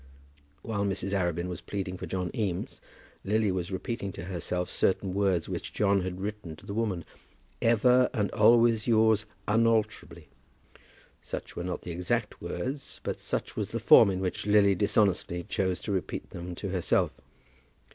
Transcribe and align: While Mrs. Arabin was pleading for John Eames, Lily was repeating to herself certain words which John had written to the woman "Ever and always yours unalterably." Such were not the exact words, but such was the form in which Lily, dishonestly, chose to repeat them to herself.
While 0.63 0.83
Mrs. 0.83 1.13
Arabin 1.13 1.47
was 1.47 1.61
pleading 1.61 1.95
for 1.95 2.07
John 2.07 2.31
Eames, 2.33 2.81
Lily 3.23 3.51
was 3.51 3.69
repeating 3.71 4.11
to 4.13 4.23
herself 4.23 4.67
certain 4.67 5.13
words 5.13 5.47
which 5.47 5.73
John 5.73 6.01
had 6.01 6.21
written 6.21 6.55
to 6.55 6.65
the 6.65 6.73
woman 6.73 7.05
"Ever 7.61 8.09
and 8.11 8.31
always 8.31 8.87
yours 8.87 9.27
unalterably." 9.47 10.29
Such 11.21 11.55
were 11.55 11.63
not 11.63 11.83
the 11.83 11.91
exact 11.91 12.41
words, 12.41 12.99
but 13.03 13.19
such 13.19 13.55
was 13.55 13.69
the 13.69 13.79
form 13.79 14.09
in 14.09 14.21
which 14.21 14.47
Lily, 14.47 14.73
dishonestly, 14.73 15.43
chose 15.43 15.79
to 15.81 15.91
repeat 15.91 16.31
them 16.31 16.55
to 16.55 16.69
herself. 16.69 17.21